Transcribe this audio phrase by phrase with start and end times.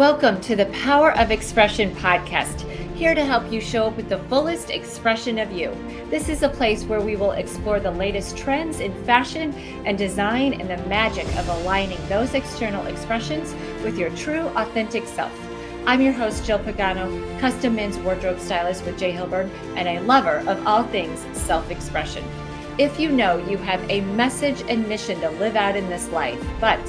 [0.00, 2.62] Welcome to the Power of Expression podcast,
[2.94, 5.76] here to help you show up with the fullest expression of you.
[6.08, 9.52] This is a place where we will explore the latest trends in fashion
[9.84, 13.52] and design and the magic of aligning those external expressions
[13.84, 15.38] with your true, authentic self.
[15.84, 19.12] I'm your host, Jill Pagano, custom men's wardrobe stylist with J.
[19.12, 22.24] Hilburn, and a lover of all things self expression.
[22.78, 26.42] If you know you have a message and mission to live out in this life,
[26.58, 26.80] but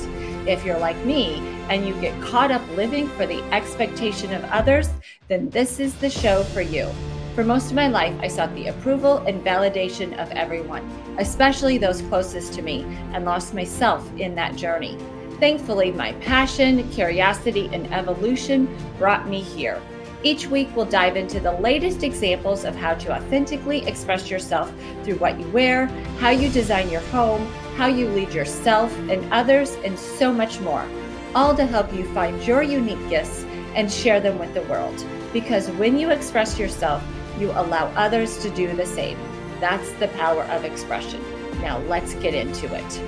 [0.47, 4.89] if you're like me and you get caught up living for the expectation of others,
[5.27, 6.89] then this is the show for you.
[7.35, 10.83] For most of my life, I sought the approval and validation of everyone,
[11.17, 14.97] especially those closest to me, and lost myself in that journey.
[15.39, 19.81] Thankfully, my passion, curiosity, and evolution brought me here.
[20.23, 24.71] Each week, we'll dive into the latest examples of how to authentically express yourself
[25.03, 25.87] through what you wear,
[26.19, 30.85] how you design your home, how you lead yourself and others, and so much more.
[31.33, 35.05] All to help you find your unique gifts and share them with the world.
[35.31, 37.01] Because when you express yourself,
[37.39, 39.17] you allow others to do the same.
[39.59, 41.21] That's the power of expression.
[41.61, 43.01] Now, let's get into it.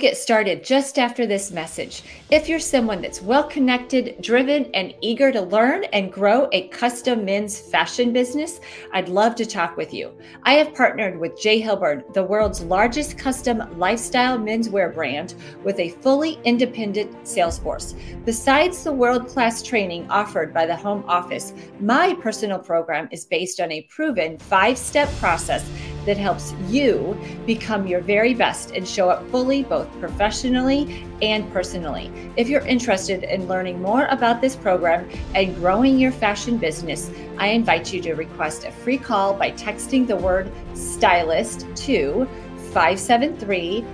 [0.00, 2.02] Get started just after this message.
[2.30, 7.24] If you're someone that's well connected, driven, and eager to learn and grow a custom
[7.24, 8.60] men's fashion business,
[8.92, 10.12] I'd love to talk with you.
[10.44, 11.60] I have partnered with J.
[11.60, 17.94] Hilburn, the world's largest custom lifestyle menswear brand, with a fully independent sales force.
[18.24, 23.60] Besides the world class training offered by the home office, my personal program is based
[23.60, 25.68] on a proven five step process
[26.06, 32.10] that helps you become your very best and show up fully both professionally and personally.
[32.36, 37.48] If you're interested in learning more about this program and growing your fashion business, I
[37.48, 42.28] invite you to request a free call by texting the word stylist to
[42.72, 43.84] 573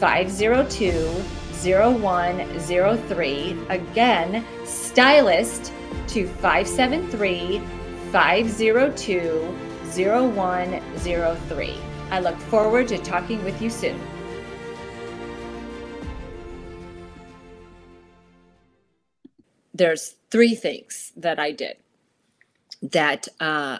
[0.00, 1.22] 502
[1.62, 3.58] 0103.
[3.68, 5.72] Again, stylist
[6.08, 7.62] to 573
[8.10, 11.78] 502 0103.
[12.10, 14.00] I look forward to talking with you soon.
[19.74, 21.76] There's three things that I did
[22.82, 23.78] that uh,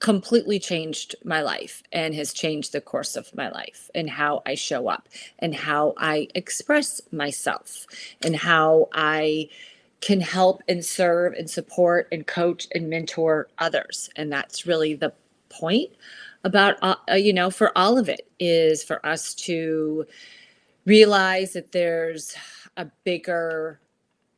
[0.00, 4.54] completely changed my life and has changed the course of my life and how I
[4.54, 7.86] show up and how I express myself
[8.22, 9.48] and how I
[10.04, 14.10] can help and serve and support and coach and mentor others.
[14.16, 15.14] And that's really the
[15.48, 15.92] point
[16.44, 20.04] about, uh, uh, you know, for all of it is for us to
[20.84, 22.36] realize that there's
[22.76, 23.80] a bigger,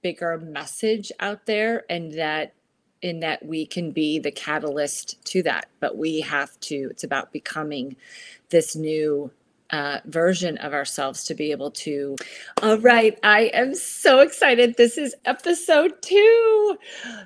[0.02, 2.54] bigger message out there and that
[3.02, 5.66] in that we can be the catalyst to that.
[5.80, 7.96] But we have to, it's about becoming
[8.50, 9.32] this new
[9.70, 12.16] uh, version of ourselves to be able to.
[12.62, 14.76] All right, I am so excited.
[14.76, 16.78] This is episode two.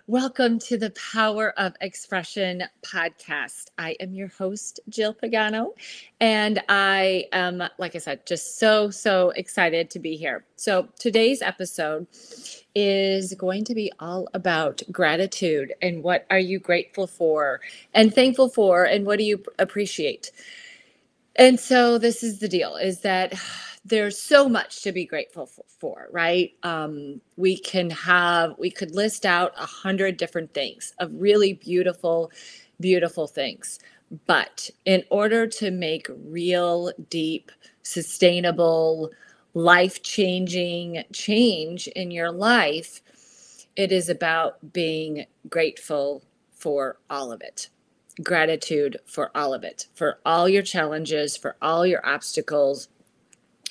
[0.06, 3.66] Welcome to the Power of Expression podcast.
[3.78, 5.72] I am your host, Jill Pagano,
[6.20, 10.44] and I am, like I said, just so, so excited to be here.
[10.56, 12.06] So today's episode
[12.74, 17.60] is going to be all about gratitude and what are you grateful for
[17.94, 20.30] and thankful for and what do you appreciate
[21.36, 23.34] and so this is the deal is that
[23.84, 25.48] there's so much to be grateful
[25.78, 26.52] for, right?
[26.62, 32.30] Um, we can have we could list out a hundred different things of really beautiful
[32.78, 33.78] beautiful things.
[34.26, 37.50] But in order to make real deep
[37.82, 39.10] sustainable
[39.54, 43.00] life changing change in your life
[43.76, 47.68] it is about being grateful for all of it
[48.22, 52.88] gratitude for all of it, for all your challenges, for all your obstacles,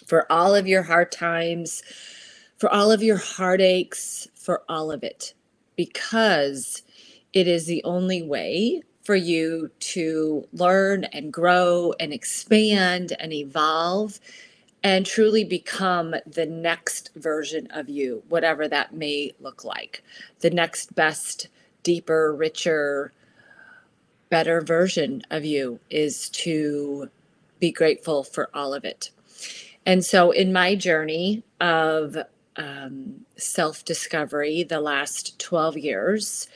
[0.06, 1.84] for all of your hard times,
[2.58, 5.34] for all of your heartaches, for all of it,
[5.76, 6.84] because
[7.34, 14.20] it is the only way for you to learn and grow and expand and evolve
[14.84, 20.04] and truly become the next version of you, whatever that may look like.
[20.40, 21.48] The next best,
[21.84, 23.12] deeper, richer,
[24.30, 27.10] better version of you is to
[27.60, 29.12] be grateful for all of it.
[29.86, 32.18] And so, in my journey of
[32.56, 36.48] um, self discovery, the last 12 years,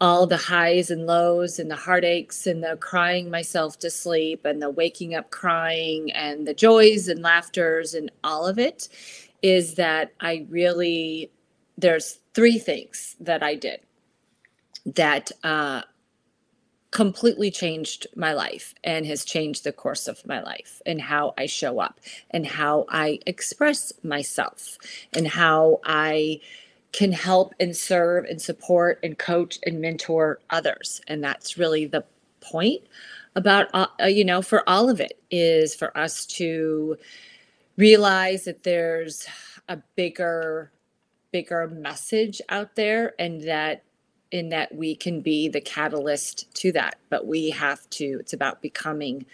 [0.00, 4.60] all the highs and lows and the heartaches and the crying myself to sleep and
[4.60, 8.88] the waking up crying and the joys and laughters and all of it
[9.42, 11.30] is that I really
[11.78, 13.80] there's three things that I did
[14.86, 15.82] that uh,
[16.92, 21.46] completely changed my life and has changed the course of my life and how I
[21.46, 21.98] show up
[22.30, 24.76] and how I express myself
[25.14, 26.40] and how I
[26.92, 31.00] can help and serve and support and coach and mentor others.
[31.08, 32.04] And that's really the
[32.42, 32.82] point
[33.34, 36.98] about, uh, uh you know, for all of it is for us to
[37.78, 39.26] realize that there's
[39.66, 40.70] a bigger,
[41.32, 43.82] bigger message out there and that
[44.32, 46.98] in that we can be the catalyst to that.
[47.10, 49.24] But we have to, it's about becoming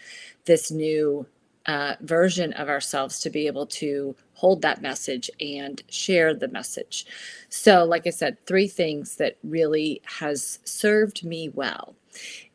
[0.45, 1.27] this new
[1.67, 7.07] uh, version of ourselves to be able to hold that message and share the message.
[7.49, 11.95] So, like I said, three things that really has served me well.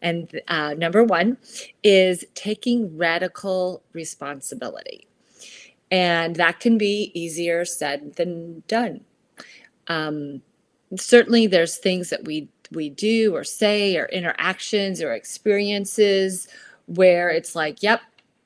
[0.01, 1.38] And uh, number one
[1.84, 5.07] is taking radical responsibility.
[5.92, 9.01] And that can be easier said than done.
[9.88, 10.42] Um,
[10.98, 16.48] certainly there's things that we we do or say or interactions or experiences
[16.88, 18.01] where it's like yep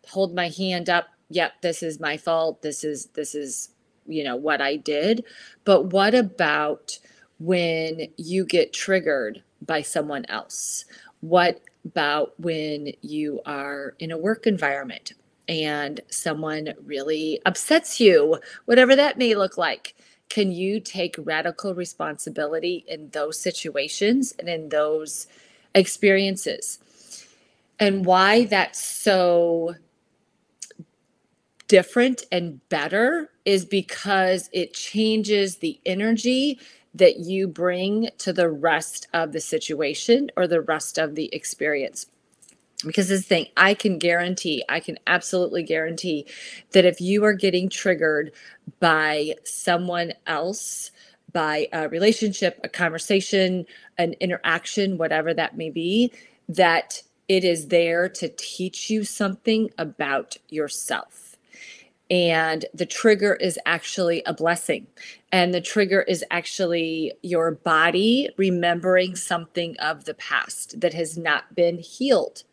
[0.08, 1.08] hold my hand up.
[1.30, 2.62] Yep this is my fault.
[2.62, 3.70] This is this is
[4.06, 5.24] you know what i did.
[5.66, 6.98] But what about
[7.40, 10.86] when you get triggered by someone else?
[11.22, 15.14] What about when you are in a work environment
[15.48, 19.96] and someone really upsets you whatever that may look like
[20.30, 25.28] can you take radical responsibility in those situations and in those
[25.74, 26.80] experiences?
[27.80, 29.76] And why that's so
[31.68, 36.60] different and better is because it changes the energy
[36.94, 42.08] that you bring to the rest of the situation or the rest of the experience
[42.86, 46.26] because this thing i can guarantee i can absolutely guarantee
[46.72, 48.32] that if you are getting triggered
[48.80, 50.92] by someone else
[51.34, 53.66] by a relationship a conversation
[53.98, 56.12] an interaction whatever that may be
[56.48, 61.36] that it is there to teach you something about yourself.
[62.10, 64.88] And the trigger is actually a blessing.
[65.34, 71.54] And the trigger is actually your body remembering something of the past that has not
[71.54, 72.44] been healed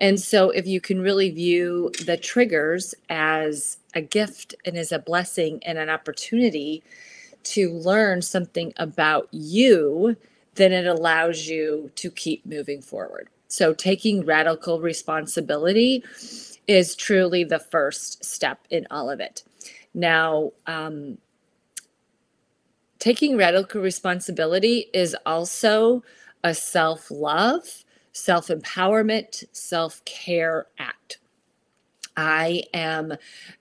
[0.00, 4.98] and so, if you can really view the triggers as a gift and as a
[4.98, 6.84] blessing and an opportunity
[7.44, 10.16] to learn something about you,
[10.54, 13.28] then it allows you to keep moving forward.
[13.48, 16.04] So, taking radical responsibility
[16.68, 19.42] is truly the first step in all of it.
[19.94, 21.18] Now, um,
[23.00, 26.04] taking radical responsibility is also
[26.44, 31.18] a self love self empowerment, self care act.
[32.16, 33.14] I am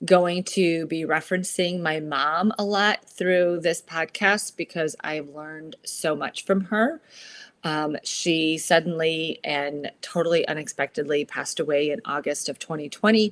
[0.04, 6.16] going to be referencing my mom a lot through this podcast because I've learned so
[6.16, 7.00] much from her.
[7.64, 13.32] Um, she suddenly and totally unexpectedly passed away in August of 2020.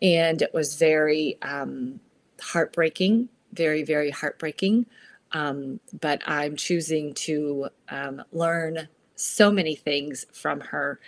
[0.00, 2.00] And it was very um,
[2.40, 4.86] heartbreaking, very, very heartbreaking.
[5.32, 11.00] Um, but I'm choosing to um, learn so many things from her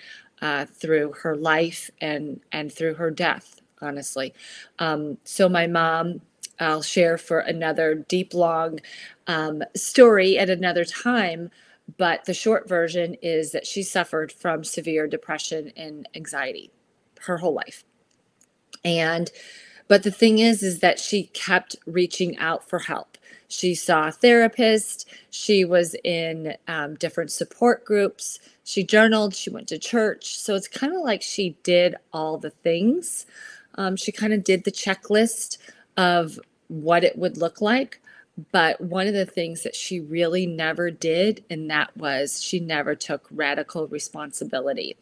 [0.42, 4.34] uh, through her life and and through her death honestly.
[4.78, 6.20] Um, so my mom
[6.60, 8.80] i'll share for another deep long
[9.28, 11.50] um, story at another time
[11.96, 16.70] but the short version is that she suffered from severe depression and anxiety
[17.22, 17.84] her whole life.
[18.84, 19.30] And
[19.88, 23.07] but the thing is is that she kept reaching out for help
[23.48, 25.08] she saw a therapist.
[25.30, 28.38] She was in um, different support groups.
[28.64, 29.34] She journaled.
[29.34, 30.38] She went to church.
[30.38, 33.26] So it's kind of like she did all the things.
[33.76, 35.56] Um, she kind of did the checklist
[35.96, 36.38] of
[36.68, 38.00] what it would look like.
[38.52, 42.94] But one of the things that she really never did, and that was she never
[42.94, 44.96] took radical responsibility.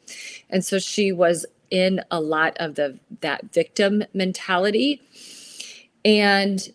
[0.48, 5.02] And so she was in a lot of the that victim mentality.
[6.04, 6.66] And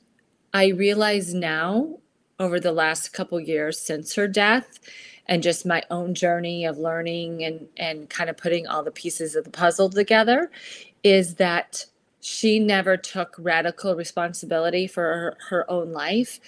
[0.53, 1.99] I realize now
[2.39, 4.79] over the last couple years since her death
[5.27, 9.35] and just my own journey of learning and and kind of putting all the pieces
[9.35, 10.51] of the puzzle together
[11.03, 11.85] is that
[12.19, 16.39] she never took radical responsibility for her, her own life.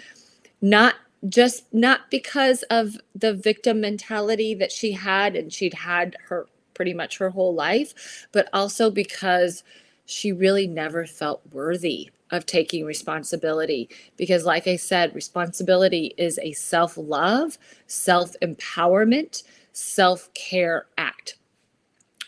[0.62, 0.96] Not
[1.30, 6.94] just not because of the victim mentality that she had and she'd had her pretty
[6.94, 9.64] much her whole life but also because
[10.06, 13.90] she really never felt worthy of taking responsibility.
[14.18, 21.38] Because like i said responsibility is a self-love self-empowerment self-care act.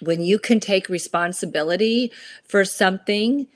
[0.01, 2.12] When you can take responsibility
[2.43, 3.47] for something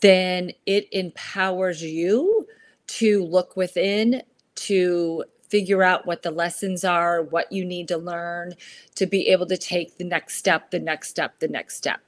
[0.00, 2.46] then it empowers you
[2.86, 4.22] to look within
[4.54, 8.54] to figure out what the lessons are, what you need to learn
[8.96, 12.00] to be able to take the next step, the next step, the next step.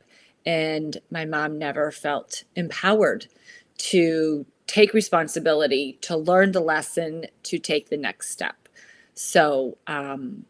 [0.47, 3.27] And my mom never felt empowered
[3.81, 8.69] to take responsibility, to learn the lesson, to take the next step.
[9.15, 10.45] So um,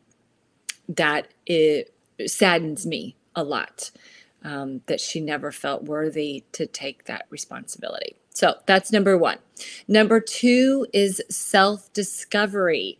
[0.88, 1.94] that it
[2.26, 3.90] saddens me a lot
[4.42, 8.16] um, that she never felt worthy to take that responsibility.
[8.34, 9.38] So that's number one.
[9.86, 12.98] Number two is self discovery.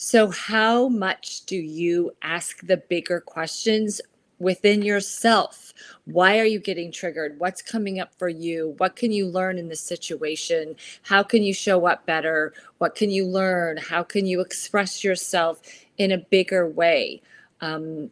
[0.00, 4.00] So, how much do you ask the bigger questions
[4.38, 5.72] within yourself?
[6.04, 7.38] Why are you getting triggered?
[7.38, 8.74] What's coming up for you?
[8.78, 10.76] What can you learn in this situation?
[11.02, 12.52] How can you show up better?
[12.78, 13.76] What can you learn?
[13.76, 15.60] How can you express yourself
[15.96, 17.22] in a bigger way?
[17.60, 18.10] Um,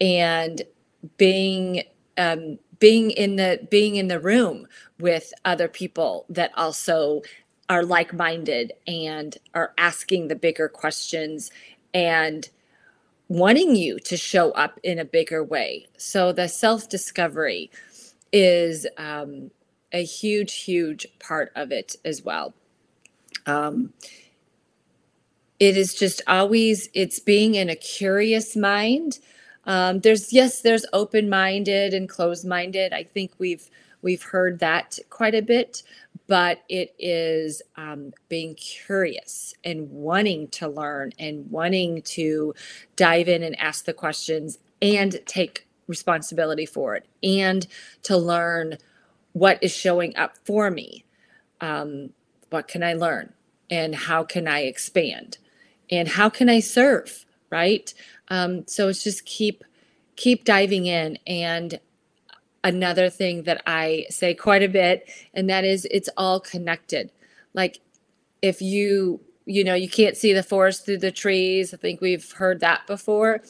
[0.00, 0.62] and
[1.16, 1.84] being
[2.18, 4.66] um, being in the being in the room
[4.98, 7.22] with other people that also
[7.68, 11.50] are like-minded and are asking the bigger questions
[11.94, 12.50] and
[13.32, 15.86] wanting you to show up in a bigger way.
[15.96, 17.70] So the self-discovery
[18.32, 19.50] is um,
[19.92, 22.54] a huge, huge part of it as well.
[23.46, 23.92] Um,
[25.58, 29.18] it is just always it's being in a curious mind
[29.64, 32.92] um, there's yes, there's open-minded and closed-minded.
[32.92, 33.68] I think we've
[34.02, 35.82] we've heard that quite a bit,
[36.26, 42.54] but it is um, being curious and wanting to learn and wanting to
[42.96, 47.66] dive in and ask the questions and take responsibility for it and
[48.02, 48.78] to learn
[49.32, 51.04] what is showing up for me.
[51.60, 52.10] Um,
[52.50, 53.32] what can I learn?
[53.70, 55.38] And how can I expand?
[55.90, 57.24] And how can I serve?
[57.50, 57.92] Right?
[58.28, 59.64] Um, so it's just keep
[60.16, 61.18] keep diving in.
[61.26, 61.80] And
[62.64, 67.10] another thing that I say quite a bit, and that is it's all connected.
[67.54, 67.80] Like
[68.40, 71.74] if you you know you can't see the forest through the trees.
[71.74, 73.42] I think we've heard that before.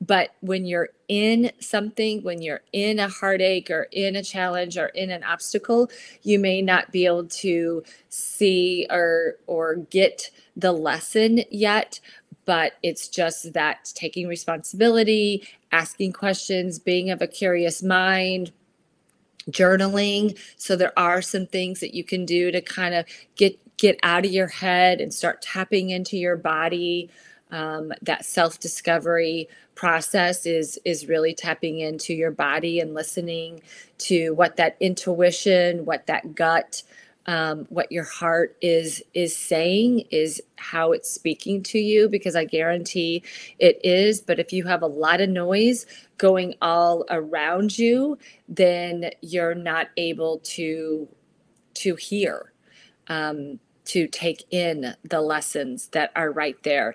[0.00, 4.88] But when you're in something, when you're in a heartache or in a challenge or
[4.88, 5.90] in an obstacle,
[6.22, 12.00] you may not be able to see or or get the lesson yet,
[12.46, 18.52] but it's just that taking responsibility, asking questions, being of a curious mind,
[19.50, 20.38] journaling.
[20.56, 23.04] So there are some things that you can do to kind of
[23.36, 27.10] get get out of your head and start tapping into your body.
[27.50, 33.60] Um, that self discovery process is is really tapping into your body and listening
[33.98, 36.82] to what that intuition, what that gut
[37.26, 42.44] um, what your heart is is saying is how it's speaking to you because i
[42.44, 43.22] guarantee
[43.58, 44.20] it is.
[44.20, 45.86] But if you have a lot of noise
[46.18, 48.18] going all around you
[48.48, 51.08] then you're not able to
[51.74, 52.52] to hear
[53.08, 56.94] um, to take in the lessons that are right there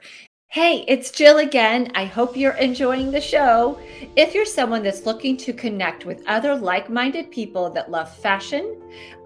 [0.51, 1.93] Hey, it's Jill again.
[1.96, 3.79] I hope you're enjoying the show.
[4.17, 8.75] If you're someone that's looking to connect with other like minded people that love fashion,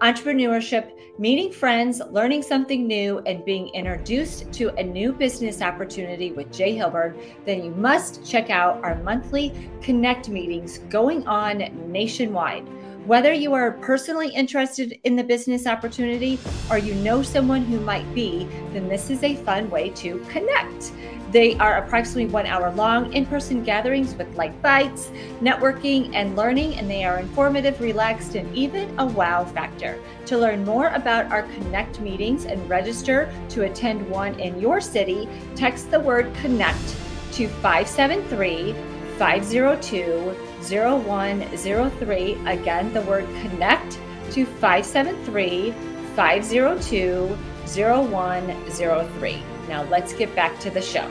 [0.00, 6.52] entrepreneurship, meeting friends, learning something new, and being introduced to a new business opportunity with
[6.52, 6.76] J.
[6.76, 9.52] Hilburn, then you must check out our monthly
[9.82, 11.58] Connect meetings going on
[11.90, 12.68] nationwide.
[13.06, 18.12] Whether you are personally interested in the business opportunity or you know someone who might
[18.16, 20.90] be, then this is a fun way to connect.
[21.36, 25.10] They are approximately one hour long in person gatherings with light bites,
[25.42, 29.98] networking, and learning, and they are informative, relaxed, and even a wow factor.
[30.24, 35.28] To learn more about our Connect meetings and register to attend one in your city,
[35.54, 36.96] text the word Connect
[37.32, 38.74] to 573
[39.18, 42.32] 502 0103.
[42.46, 43.98] Again, the word Connect
[44.30, 45.74] to 573
[46.14, 49.42] 502 0103.
[49.68, 51.10] Now let's get back to the show.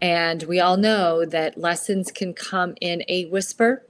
[0.00, 3.82] And we all know that lessons can come in a whisper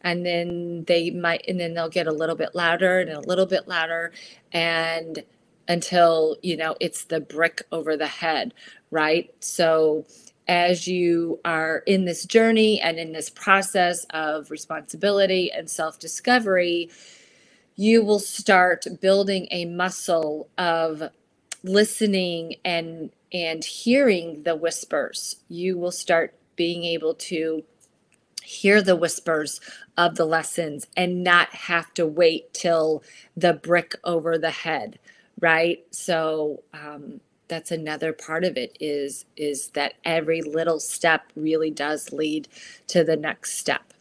[0.00, 3.46] and then they might, and then they'll get a little bit louder and a little
[3.46, 4.12] bit louder.
[4.52, 5.22] And
[5.68, 8.54] until, you know, it's the brick over the head,
[8.90, 9.32] right?
[9.40, 10.06] So
[10.48, 16.90] as you are in this journey and in this process of responsibility and self discovery,
[17.76, 21.10] you will start building a muscle of
[21.62, 25.36] listening and and hearing the whispers.
[25.48, 27.62] You will start being able to
[28.42, 29.60] hear the whispers
[29.96, 33.02] of the lessons and not have to wait till
[33.36, 34.98] the brick over the head
[35.40, 35.84] right?
[35.90, 42.12] So um, that's another part of it is is that every little step really does
[42.12, 42.48] lead
[42.88, 43.92] to the next step.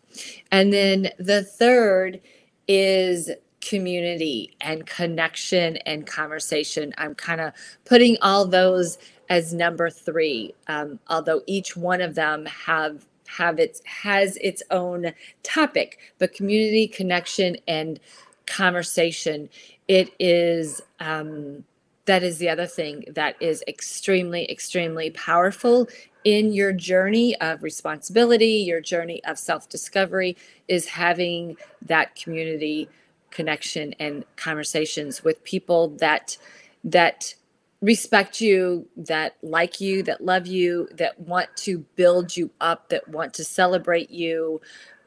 [0.51, 2.20] And then the third
[2.68, 6.94] is community and connection and conversation.
[6.98, 7.54] I'm kind of
[7.86, 8.98] putting all those
[9.30, 15.13] as number three, um, although each one of them have have its has its own
[15.44, 18.00] topic, but community connection and
[18.48, 19.50] conversation.
[19.88, 21.63] It is um,
[22.06, 25.88] that is the other thing that is extremely extremely powerful
[26.24, 30.36] in your journey of responsibility, your journey of self discovery,
[30.68, 32.89] is having that community
[33.32, 36.38] connection and conversations with people that
[36.84, 37.34] that
[37.82, 43.08] respect you that like you that love you that want to build you up that
[43.08, 44.60] want to celebrate you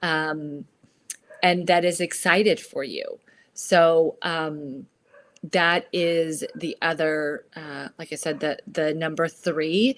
[0.02, 0.64] um,
[1.42, 3.18] and that is excited for you.
[3.54, 4.86] So um,
[5.50, 9.96] that is the other uh, like i said the the number three.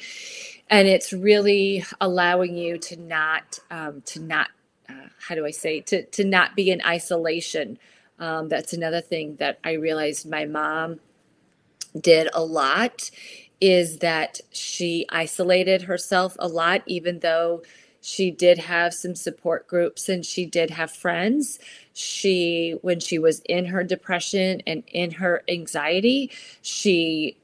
[0.70, 4.48] And it's really allowing you to not um, to not
[4.88, 7.78] uh, how do i say to to not be in isolation
[8.18, 11.00] um, that's another thing that i realized my mom
[12.00, 13.10] did a lot
[13.60, 17.62] is that she isolated herself a lot even though
[18.06, 21.58] she did have some support groups and she did have friends.
[21.94, 26.30] She when she was in her depression and in her anxiety
[26.60, 27.38] she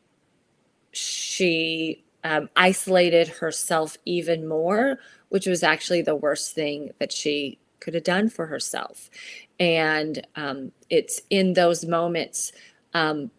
[0.93, 4.99] she um, isolated herself even more,
[5.31, 9.11] which was actually the worst thing that she could have done for herself.
[9.59, 12.53] And um, it's in those moments,
[12.95, 13.31] um,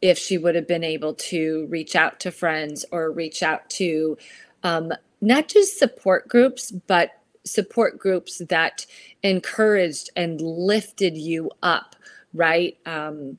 [0.00, 4.16] if she would have been able to reach out to friends or reach out to
[4.62, 7.10] um, not just support groups, but
[7.44, 8.86] support groups that
[9.22, 11.96] encouraged and lifted you up,
[12.32, 12.78] right?
[12.86, 13.38] Um,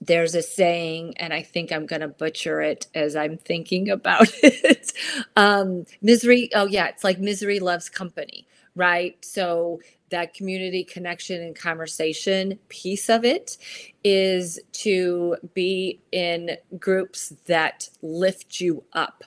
[0.00, 4.28] there's a saying, and I think I'm going to butcher it as I'm thinking about
[4.42, 4.92] it.
[5.36, 9.16] um, misery, oh, yeah, it's like misery loves company, right?
[9.24, 13.56] So that community connection and conversation piece of it
[14.02, 19.24] is to be in groups that lift you up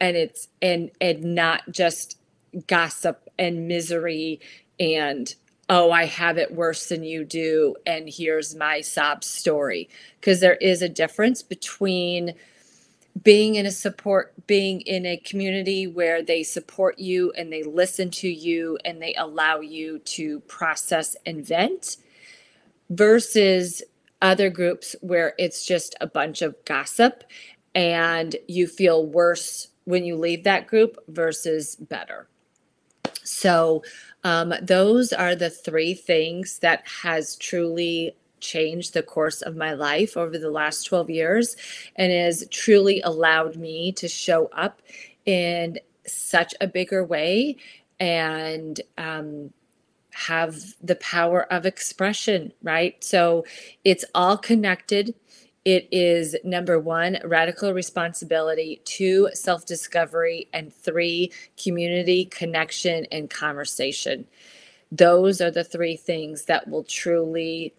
[0.00, 2.18] and it's and and not just
[2.66, 4.40] gossip and misery
[4.78, 5.34] and
[5.68, 9.88] oh, I have it worse than you do, and here's my sob story.
[10.20, 12.34] Because there is a difference between
[13.22, 18.10] being in a support, being in a community where they support you and they listen
[18.10, 21.96] to you and they allow you to process and vent
[22.90, 23.82] versus
[24.22, 27.24] other groups where it's just a bunch of gossip
[27.74, 32.26] and you feel worse when you leave that group versus better.
[33.22, 33.82] So
[34.24, 38.16] um, those are the three things that has truly
[38.46, 41.56] changed the course of my life over the last 12 years
[41.96, 44.80] and has truly allowed me to show up
[45.24, 47.56] in such a bigger way
[47.98, 49.50] and um,
[50.12, 53.02] have the power of expression, right?
[53.02, 53.44] So
[53.84, 55.14] it's all connected.
[55.64, 61.32] It is number one, radical responsibility, two, self discovery, and three,
[61.62, 64.26] community connection and conversation.
[64.92, 67.74] Those are the three things that will truly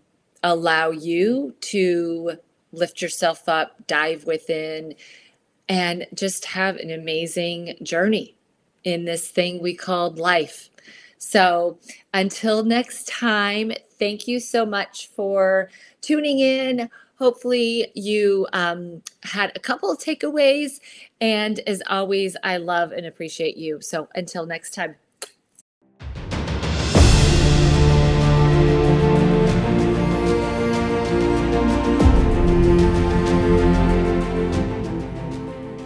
[0.52, 2.38] allow you to
[2.72, 4.96] lift yourself up, dive within,
[5.70, 8.36] and just have an amazing journey
[8.84, 10.70] in this thing we called life.
[11.18, 11.80] So
[12.14, 15.70] until next time, thank you so much for
[16.02, 20.80] tuning in Hopefully, you um, had a couple of takeaways.
[21.20, 23.82] And as always, I love and appreciate you.
[23.82, 24.96] So until next time.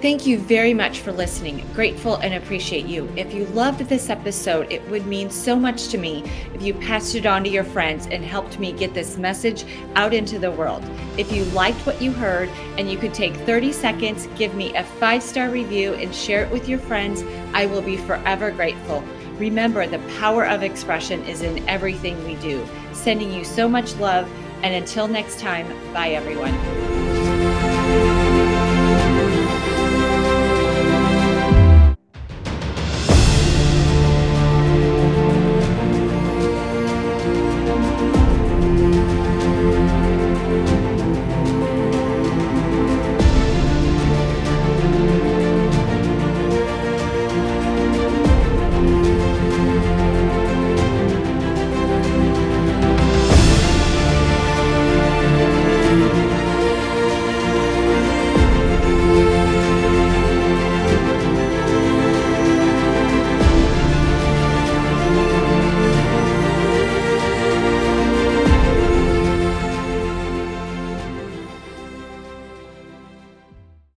[0.02, 1.64] Thank you very much for listening.
[1.76, 3.08] Grateful and appreciate you.
[3.16, 6.24] If you loved this episode, it would mean so much to me
[6.56, 9.64] if you passed it on to your friends and helped me get this message
[9.96, 10.84] out into the world.
[11.20, 14.84] If you liked what you heard and you could take 30 seconds, give me a
[14.84, 19.04] five star review and share it with your friends, I will be forever grateful.
[19.38, 22.68] Remember, the power of expression is in everything we do.
[22.92, 24.28] Sending you so much love.
[24.64, 26.81] And until next time, bye everyone.